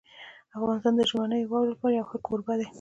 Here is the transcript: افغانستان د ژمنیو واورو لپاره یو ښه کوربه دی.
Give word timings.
افغانستان 0.57 0.93
د 0.95 1.01
ژمنیو 1.09 1.49
واورو 1.51 1.73
لپاره 1.73 1.93
یو 1.93 2.09
ښه 2.09 2.17
کوربه 2.27 2.53
دی. 2.59 2.67